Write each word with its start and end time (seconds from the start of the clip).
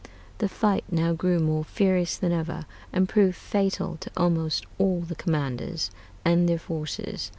The 0.39 0.49
fight 0.49 0.83
now 0.89 1.13
grew 1.13 1.37
more 1.39 1.63
furious 1.63 2.17
than 2.17 2.31
ever, 2.31 2.65
and 2.91 3.07
proved 3.07 3.35
fatal 3.35 3.97
to 3.99 4.09
almost 4.17 4.65
all 4.79 5.01
the 5.01 5.13
commanders 5.13 5.91
and 6.25 6.49
their 6.49 6.57
forces.... 6.57 7.29